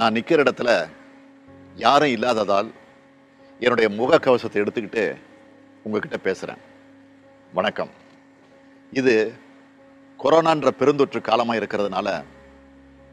நான் 0.00 0.12
நிற்கிற 0.12 0.42
இடத்துல 0.42 0.70
யாரும் 1.74 2.08
இல்லாததால் 2.08 2.68
என்னுடைய 3.60 3.88
முகக்கவசத்தை 3.98 4.58
எடுத்துக்கிட்டு 4.62 5.02
உங்ககிட்ட 5.82 6.16
பேசுகிறேன் 6.16 6.60
வணக்கம். 7.52 7.90
இது 8.92 9.34
கொரோனான்ற 10.22 10.70
பெருந்தொற்று 10.78 11.20
காலமாக 11.20 11.58
இருக்கிறதுனால 11.58 12.08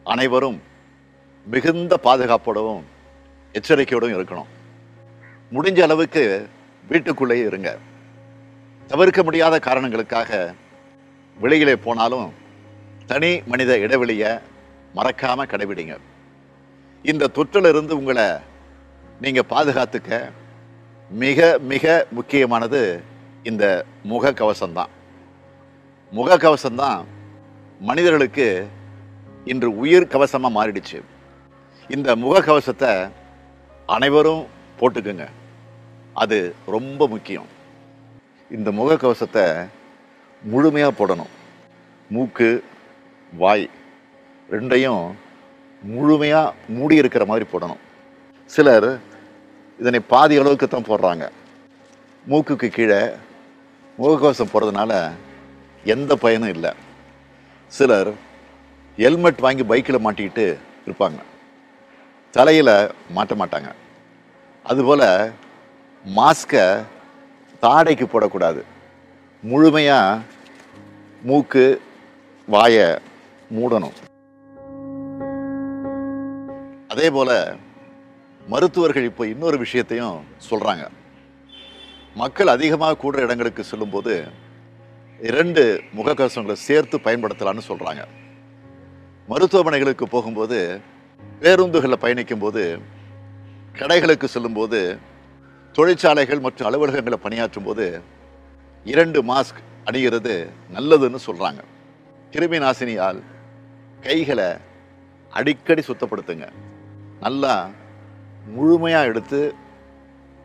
அனைவரும் 0.04 0.61
மிகுந்த 1.45 2.00
பாதுகாப்போடவும் 2.04 2.83
எச்சரிக்கையோடும் 3.54 4.15
இருக்கணும். 4.17 4.51
முடிஞ்ச 5.51 5.81
அளவுக்கு 5.81 6.47
வீட்டுக்குள்ளேயே 6.88 7.45
இருங்க. 7.45 7.77
தவிர்க்க 8.88 9.23
முடியாத 9.23 9.59
காரணங்களுக்காக 9.59 10.54
வெளியிலே 11.38 11.75
போனாலும் 11.75 12.29
தனி 13.05 13.41
மனித 13.45 13.77
இடைவெளியை 13.77 14.31
மறக்காமல் 14.93 15.51
கடைபிடிங்க. 15.54 15.97
இந்த 17.10 17.29
தொற்றிலிருந்து 17.34 17.92
உங்களை 17.92 18.25
நீங்கள் 19.21 19.50
பாதுகாத்துக்க 19.50 20.32
மிக 21.10 21.57
மிக 21.61 22.07
முக்கியமானது 22.11 23.02
இந்த 23.43 23.86
முகக்கவசம்தான். 24.10 24.92
முகக்கவசம்தான் 26.11 27.06
மனிதர்களுக்கு 27.80 28.68
இன்று 29.46 29.78
உயிர் 29.78 30.07
கவசமாக 30.07 30.56
மாறிடுச்சு. 30.57 31.02
இந்த 31.89 32.16
முகக்கவசத்தை 32.16 33.09
அனைவரும் 33.86 34.45
போட்டுக்குங்க. 34.80 35.28
அது 36.14 36.55
ரொம்ப 36.66 37.08
முக்கியம். 37.08 37.47
இந்த 38.52 38.72
முகக்கவசத்தை 38.72 39.67
முழுமையாக 40.44 40.94
போடணும். 41.00 41.33
மூக்கு 42.09 42.64
வாய் 43.38 43.69
ரெண்டையும் 44.52 45.05
முழுமையாக 45.81 46.53
மூடி 46.67 46.95
இருக்கிற 46.95 47.25
மாதிரி 47.25 47.45
போடணும். 47.52 47.81
சிலர் 48.45 48.99
இதனை 49.79 49.99
பாதி 49.99 50.38
அளவுக்கு 50.38 50.67
தான் 50.67 50.88
போடுறாங்க. 50.88 51.29
மூக்குக்கு 52.29 52.67
கீழே 52.67 53.02
முகக்கவசம் 53.99 54.52
போடுறதுனால 54.53 55.11
எந்த 55.83 56.15
பயனும் 56.15 56.49
இல்லை. 56.49 56.71
சிலர் 57.67 58.13
ஹெல்மெட் 58.97 59.39
வாங்கி 59.39 59.63
பைக்கில் 59.63 60.05
மாட்டிக்கிட்டு 60.05 60.57
இருப்பாங்க. 60.87 61.19
தலையில் 62.31 62.91
மாட்ட 63.15 63.33
மாட்டாங்க. 63.41 63.69
அதுபோல் 64.63 65.33
மாஸ்கை 66.05 66.85
தாடைக்கு 67.61 68.05
போடக்கூடாது. 68.13 68.63
முழுமையாக 69.41 70.19
மூக்கு 71.21 71.81
வாயை 72.47 72.97
மூடணும். 73.55 73.93
அதே 76.97 77.09
போல் 77.11 77.57
மருத்துவர்கள் 78.45 79.07
இப்போ 79.07 79.27
இன்னொரு 79.27 79.57
விஷயத்தையும் 79.57 80.19
சொல்கிறாங்க 80.49 80.83
மக்கள் 82.15 82.47
அதிகமாக 82.47 82.97
கூடுற 83.01 83.19
இடங்களுக்கு 83.21 83.63
செல்லும்போது 83.63 84.13
இரண்டு 85.19 85.63
முகக்கவசங்களை 85.95 86.53
சேர்த்து 86.53 86.97
பயன்படுத்தலாம்னு 86.99 87.63
சொல்கிறாங்க 87.67 88.03
மருத்துவமனைகளுக்கு 89.29 90.05
போகும்போது 90.07 90.81
பேருந்துகளில் 91.41 92.03
பயணிக்கும்போது 92.03 92.63
கடைகளுக்கு 93.75 94.27
செல்லும்போது 94.27 94.79
தொழிற்சாலைகள் 95.75 96.39
மற்றும் 96.39 96.67
அலுவலகங்களை 96.67 97.19
பணியாற்றும் 97.23 97.63
போது 97.63 98.01
இரண்டு 98.85 99.21
மாஸ்க் 99.23 99.61
அணிகிறது 99.85 100.49
நல்லதுன்னு 100.73 101.21
சொல்கிறாங்க 101.27 101.61
கிருமி 102.33 102.61
நாசினியால் 102.65 103.21
கைகளை 104.01 104.49
அடிக்கடி 105.33 105.81
சுத்தப்படுத்துங்க. 105.81 106.47
நல்லா 107.19 107.69
முழுமையாக 108.55 109.05
எடுத்து 109.05 109.39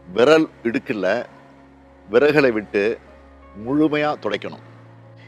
விரல் 0.09 0.47
இடுக்கில் 0.63 1.27
விரல்களை 2.09 2.51
விட்டு 2.51 2.99
முழுமையாக 3.65 4.21
துடைக்கணும். 4.23 4.65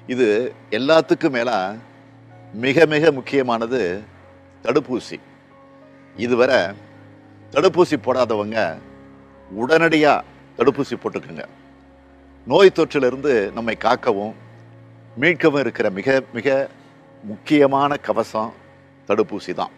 இது 0.07 0.27
எல்லாத்துக்கும் 0.71 1.35
மேலே 1.37 1.57
மிக 2.65 2.87
மிக 2.87 3.13
முக்கியமானது 3.13 3.81
தடுப்பூசி. 4.65 5.19
இதுவரை 6.17 6.61
தடுப்பூசி 7.53 7.97
போடாதவங்க 8.07 8.59
உடனடியாக 9.51 10.25
தடுப்பூசி 10.59 10.97
போட்டுக்குங்க. 11.03 11.45
நோய் 12.47 12.77
தொற்றிலிருந்து 12.77 13.53
நம்மை 13.53 13.77
காக்கவும் 13.85 14.35
மீட்கவும் 15.21 15.63
இருக்கிற 15.65 15.91
மிக 15.91 16.23
மிக 16.33 16.69
முக்கியமான 17.25 17.97
கவசம் 17.97 18.53
தடுப்பூசி 19.09 19.53
தான். 19.55 19.75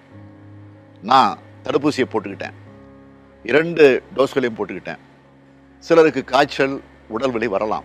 நான் 1.03 1.39
தடுப்பூசியை 1.67 2.05
போட்டுக்கிட்டேன். 2.13 2.53
இரண்டு 3.43 4.03
டோஸ்களையும் 4.17 4.59
போட்டுக்கிட்டேன். 4.59 4.99
சிலருக்கு 5.79 6.25
காய்ச்சல் 6.25 6.83
உடல் 7.09 7.31
வலி 7.31 7.47
வரலாம். 7.47 7.85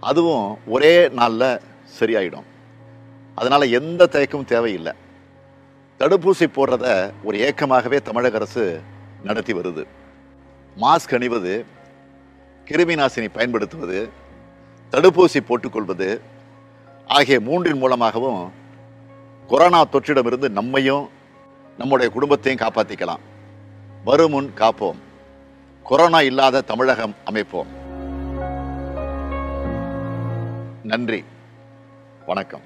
அதுவும் 0.00 0.58
ஒரே 0.66 1.08
நாளில் 1.08 1.60
சரியாயிடும். 1.98 2.44
அதனால் 3.34 3.72
எந்த 3.72 4.08
தயக்கமும் 4.10 4.44
தேவையில்லை. 4.44 4.92
தடுப்பூசி 5.98 6.46
போடுறத 6.56 7.12
ஒரு 7.22 7.38
ஏக்கமாகவே 7.38 8.02
தமிழக 8.02 8.36
அரசு 8.36 8.80
நடத்தி 9.22 9.54
வருது. 9.54 9.86
மாஸ்க் 10.80 11.14
அணிவது 11.14 11.64
கிருமி 12.64 12.96
நாசினி 12.96 13.28
பயன்படுத்துவது 13.32 14.08
தடுப்பூசி 14.90 15.40
போட்டுக்கொள்வது 15.48 16.20
ஆகிய 17.06 17.40
மூன்றின் 17.40 17.78
மூலமாகவும் 17.78 18.52
கொரோனா 19.48 19.84
தொற்றிடமிருந்து 19.84 20.48
நம்மையும் 20.48 21.08
நம்முடைய 21.78 22.12
குடும்பத்தையும் 22.12 22.68
காப்பாற்றிக்கலாம் 22.68 23.18
வருமுன் 24.04 24.52
காப்போம். 24.56 24.98
கொரோனா 25.82 26.20
இல்லாத 26.20 26.60
தமிழகம் 26.60 27.14
அமைப்போம். 27.24 27.66
நன்றி. 30.82 31.24
வணக்கம். 32.26 32.60